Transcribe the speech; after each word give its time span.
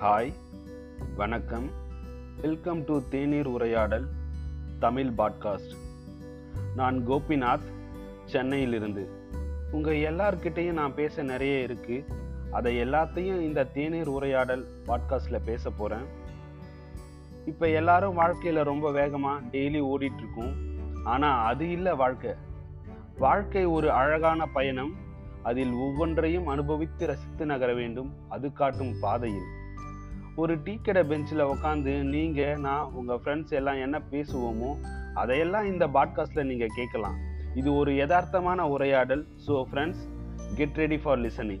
Hi 0.00 0.32
வணக்கம். 1.16 1.70
Welcome 2.40 2.84
to 2.84 3.00
தேநீர் 3.10 3.46
உரையாடல் 3.46 4.06
தமிழ் 4.80 5.12
பாட்காஸ்ட். 5.18 5.74
நான் 6.76 7.08
கோபிநாத் 7.08 7.72
சென்னையிலிருந்து. 8.24 9.08
உங்கள் 9.72 9.96
எல்லார்கிட்டேயும் 9.96 10.72
நான் 10.72 10.94
பேச 10.94 11.22
நிறைய 11.22 11.62
இருக்கு. 11.62 12.04
அதை 12.52 12.76
எல்லாத்தையும் 12.76 13.40
இந்த 13.40 13.64
தேநீர் 13.64 14.08
உரையாடல் 14.08 14.66
பாட்காஸ்டில் 14.86 15.44
பேச 15.44 15.70
போகிறேன் 15.70 16.04
இப்போ 17.46 17.68
எல்லாரும் 17.68 18.14
வாழ்க்கையில் 18.14 18.62
ரொம்ப 18.62 18.92
வேகமாக 18.92 19.46
டெய்லி 19.52 19.80
ஓடிட்டுருக்கோம். 19.80 20.54
ஆனால் 21.04 21.46
அது 21.46 21.70
இல்லை 21.70 21.94
வாழ்க்கை. 21.94 22.30
வாழ்க்கை 23.18 23.64
ஒரு 23.64 23.92
அழகான 23.92 24.46
பயணம். 24.46 24.94
அதில் 25.42 25.72
ஒவ்வொன்றையும் 25.72 26.46
அனுபவித்து 26.46 27.06
ரசித்து 27.06 27.46
நகர 27.46 27.74
வேண்டும். 27.74 28.14
அது 28.28 28.52
காட்டும் 28.52 28.94
பாதையில். 29.00 29.62
ஒரு 30.36 30.62
டீ 30.64 30.78
கடை 30.82 31.02
பெஞ்சில் 31.02 31.44
உட்காந்து 31.44 32.02
நீங்கள் 32.02 32.60
நான் 32.60 32.90
உங்கள் 32.92 33.16
ஃப்ரெண்ட்ஸ் 33.16 33.52
எல்லாம் 33.52 33.80
என்ன 33.80 34.02
பேசுவோமோ 34.10 34.76
அதையெல்லாம் 35.14 35.66
இந்த 35.66 35.86
பாட்காஸ்ட்டில் 35.86 36.44
நீங்கள் 36.44 36.74
கேட்கலாம். 36.74 37.16
இது 37.54 37.74
ஒரு 37.74 37.92
யதார்த்தமான 37.92 38.58
உரையாடல். 38.60 39.26
So 39.46 39.64
friends 39.72 40.02
get 40.56 40.76
ready 40.76 40.98
for 40.98 41.18
listening 41.18 41.60